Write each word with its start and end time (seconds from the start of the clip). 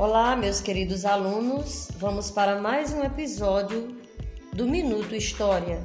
Olá, 0.00 0.34
meus 0.34 0.62
queridos 0.62 1.04
alunos. 1.04 1.88
Vamos 1.98 2.30
para 2.30 2.58
mais 2.58 2.90
um 2.90 3.04
episódio 3.04 3.94
do 4.50 4.66
Minuto 4.66 5.14
História. 5.14 5.84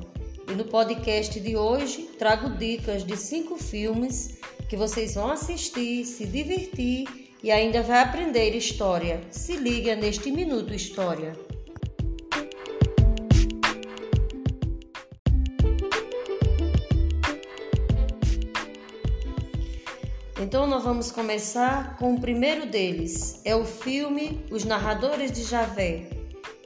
E 0.49 0.53
no 0.53 0.63
podcast 0.63 1.37
de 1.37 1.57
hoje 1.57 2.03
trago 2.17 2.51
dicas 2.51 3.03
de 3.03 3.17
cinco 3.17 3.57
filmes 3.57 4.39
que 4.69 4.77
vocês 4.77 5.15
vão 5.15 5.29
assistir, 5.29 6.05
se 6.05 6.25
divertir 6.25 7.33
e 7.43 7.51
ainda 7.51 7.83
vai 7.83 7.99
aprender 7.99 8.55
história. 8.55 9.19
Se 9.31 9.57
liga 9.57 9.97
neste 9.97 10.31
Minuto 10.31 10.73
História. 10.73 11.33
Então 20.45 20.67
nós 20.67 20.83
vamos 20.83 21.11
começar 21.11 21.97
com 21.97 22.13
o 22.13 22.21
primeiro 22.21 22.67
deles. 22.67 23.41
É 23.43 23.55
o 23.55 23.65
filme 23.65 24.45
Os 24.51 24.63
Narradores 24.63 25.31
de 25.31 25.41
Javé. 25.41 26.03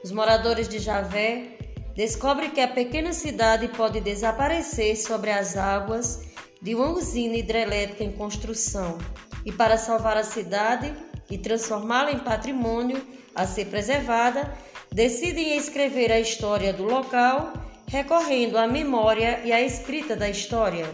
Os 0.04 0.12
moradores 0.12 0.68
de 0.68 0.78
Javé 0.78 1.56
descobrem 1.96 2.50
que 2.50 2.60
a 2.60 2.68
pequena 2.68 3.14
cidade 3.14 3.68
pode 3.68 3.98
desaparecer 3.98 4.98
sobre 4.98 5.30
as 5.30 5.56
águas 5.56 6.26
de 6.60 6.74
uma 6.74 6.90
usina 6.90 7.36
hidrelétrica 7.36 8.04
em 8.04 8.12
construção. 8.12 8.98
E 9.46 9.50
para 9.50 9.78
salvar 9.78 10.18
a 10.18 10.24
cidade 10.24 10.94
e 11.30 11.38
transformá-la 11.38 12.12
em 12.12 12.18
patrimônio 12.18 13.02
a 13.34 13.46
ser 13.46 13.64
preservada, 13.68 14.52
decidem 14.92 15.56
escrever 15.56 16.12
a 16.12 16.20
história 16.20 16.70
do 16.70 16.84
local, 16.84 17.54
recorrendo 17.86 18.58
à 18.58 18.66
memória 18.66 19.40
e 19.42 19.50
à 19.50 19.62
escrita 19.62 20.14
da 20.14 20.28
história. 20.28 20.86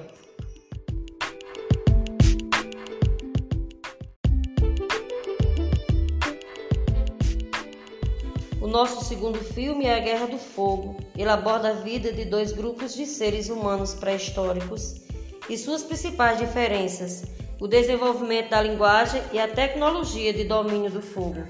O 8.58 8.66
nosso 8.66 9.04
segundo 9.04 9.38
filme 9.38 9.84
é 9.84 9.94
A 9.94 10.00
Guerra 10.00 10.26
do 10.26 10.38
Fogo. 10.38 10.96
Ele 11.14 11.28
aborda 11.28 11.68
a 11.68 11.72
vida 11.72 12.10
de 12.10 12.24
dois 12.24 12.52
grupos 12.52 12.94
de 12.94 13.04
seres 13.04 13.50
humanos 13.50 13.92
pré-históricos 13.92 15.02
e 15.48 15.58
suas 15.58 15.82
principais 15.82 16.38
diferenças, 16.38 17.24
o 17.60 17.68
desenvolvimento 17.68 18.50
da 18.50 18.62
linguagem 18.62 19.22
e 19.30 19.38
a 19.38 19.46
tecnologia 19.46 20.32
de 20.32 20.44
domínio 20.44 20.90
do 20.90 21.02
fogo. 21.02 21.46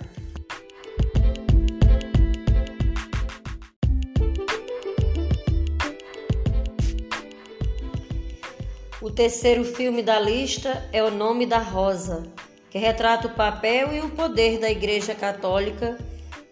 O 9.00 9.10
terceiro 9.12 9.64
filme 9.64 10.02
da 10.02 10.18
lista 10.18 10.88
é 10.92 11.04
O 11.04 11.10
Nome 11.12 11.46
da 11.46 11.58
Rosa, 11.58 12.24
que 12.68 12.78
retrata 12.78 13.28
o 13.28 13.34
papel 13.34 13.94
e 13.94 14.00
o 14.00 14.10
poder 14.10 14.58
da 14.58 14.68
Igreja 14.68 15.14
Católica 15.14 15.96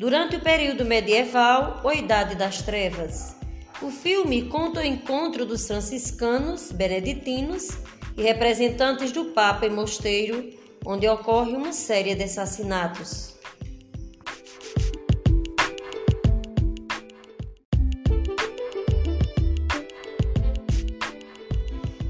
durante 0.04 0.36
o 0.36 0.40
período 0.40 0.84
medieval 0.84 1.80
ou 1.82 1.90
Idade 1.90 2.34
das 2.34 2.60
Trevas. 2.60 3.36
O 3.80 3.90
filme 3.90 4.50
conta 4.50 4.80
o 4.80 4.84
encontro 4.84 5.46
dos 5.46 5.66
franciscanos, 5.66 6.70
beneditinos 6.70 7.70
e 8.14 8.20
representantes 8.20 9.10
do 9.12 9.32
Papa 9.32 9.64
em 9.64 9.70
mosteiro, 9.70 10.52
onde 10.84 11.08
ocorre 11.08 11.52
uma 11.52 11.72
série 11.72 12.14
de 12.14 12.24
assassinatos. 12.24 13.34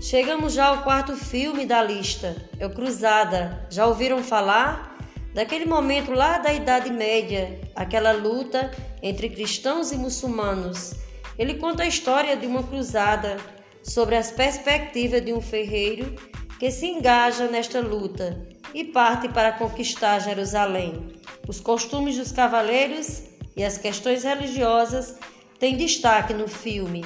Chegamos 0.00 0.52
já 0.52 0.66
ao 0.66 0.82
quarto 0.82 1.14
filme 1.14 1.64
da 1.64 1.80
lista, 1.80 2.34
é 2.58 2.66
o 2.66 2.74
Cruzada. 2.74 3.68
Já 3.70 3.86
ouviram 3.86 4.20
falar? 4.20 4.93
Daquele 5.34 5.64
momento 5.64 6.12
lá 6.12 6.38
da 6.38 6.54
Idade 6.54 6.92
Média, 6.92 7.58
aquela 7.74 8.12
luta 8.12 8.70
entre 9.02 9.28
cristãos 9.28 9.90
e 9.90 9.96
muçulmanos. 9.96 10.94
Ele 11.36 11.54
conta 11.54 11.82
a 11.82 11.88
história 11.88 12.36
de 12.36 12.46
uma 12.46 12.62
cruzada 12.62 13.36
sobre 13.82 14.14
as 14.14 14.30
perspectivas 14.30 15.24
de 15.24 15.32
um 15.32 15.40
ferreiro 15.40 16.14
que 16.60 16.70
se 16.70 16.86
engaja 16.86 17.48
nesta 17.48 17.80
luta 17.80 18.46
e 18.72 18.84
parte 18.84 19.28
para 19.28 19.50
conquistar 19.50 20.20
Jerusalém. 20.20 21.16
Os 21.48 21.58
costumes 21.58 22.16
dos 22.16 22.30
cavaleiros 22.30 23.24
e 23.56 23.64
as 23.64 23.76
questões 23.76 24.22
religiosas 24.22 25.16
têm 25.58 25.76
destaque 25.76 26.32
no 26.32 26.46
filme. 26.46 27.04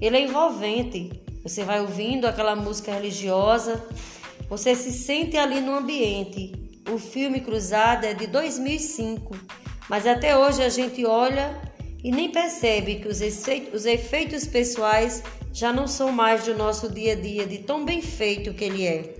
Ele 0.00 0.16
é 0.16 0.22
envolvente. 0.22 1.12
Você 1.44 1.62
vai 1.62 1.80
ouvindo 1.80 2.26
aquela 2.26 2.56
música 2.56 2.92
religiosa, 2.92 3.86
você 4.50 4.74
se 4.74 4.90
sente 4.90 5.36
ali 5.36 5.60
no 5.60 5.76
ambiente 5.76 6.67
o 6.90 6.98
filme 6.98 7.40
Cruzada 7.40 8.06
é 8.06 8.14
de 8.14 8.26
2005, 8.26 9.36
mas 9.88 10.06
até 10.06 10.36
hoje 10.36 10.62
a 10.62 10.68
gente 10.68 11.04
olha 11.04 11.60
e 12.02 12.10
nem 12.10 12.30
percebe 12.30 12.96
que 12.96 13.08
os 13.08 13.20
efeitos, 13.20 13.80
os 13.80 13.86
efeitos 13.86 14.46
pessoais 14.46 15.22
já 15.52 15.72
não 15.72 15.86
são 15.86 16.10
mais 16.12 16.44
do 16.44 16.54
nosso 16.54 16.90
dia 16.90 17.12
a 17.12 17.16
dia, 17.16 17.46
de 17.46 17.58
tão 17.58 17.84
bem 17.84 18.00
feito 18.00 18.54
que 18.54 18.64
ele 18.64 18.86
é. 18.86 19.14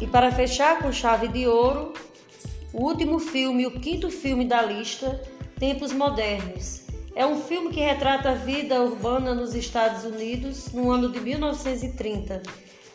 E 0.00 0.06
para 0.06 0.30
fechar 0.30 0.78
com 0.78 0.92
chave 0.92 1.28
de 1.28 1.46
ouro, 1.46 1.92
o 2.72 2.84
último 2.84 3.18
filme, 3.18 3.66
o 3.66 3.80
quinto 3.80 4.10
filme 4.10 4.44
da 4.44 4.62
lista, 4.62 5.20
Tempos 5.58 5.92
Modernos, 5.92 6.83
é 7.14 7.24
um 7.24 7.40
filme 7.40 7.70
que 7.70 7.80
retrata 7.80 8.30
a 8.30 8.34
vida 8.34 8.82
urbana 8.82 9.34
nos 9.34 9.54
Estados 9.54 10.04
Unidos 10.04 10.72
no 10.72 10.90
ano 10.90 11.10
de 11.10 11.20
1930, 11.20 12.42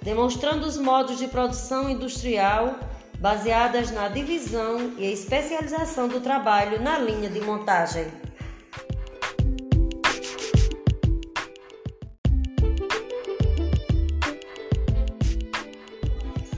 demonstrando 0.01 0.65
os 0.65 0.77
modos 0.77 1.17
de 1.17 1.27
produção 1.27 1.89
industrial 1.89 2.77
baseadas 3.17 3.91
na 3.91 4.09
divisão 4.09 4.93
e 4.97 5.11
especialização 5.11 6.07
do 6.07 6.19
trabalho 6.19 6.81
na 6.81 6.97
linha 6.99 7.29
de 7.29 7.39
montagem. 7.41 8.07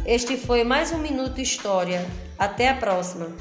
Este 0.06 0.36
foi 0.36 0.64
mais 0.64 0.92
um 0.92 0.98
Minuto 0.98 1.40
História. 1.40 2.06
Até 2.38 2.70
a 2.70 2.76
próxima! 2.76 3.32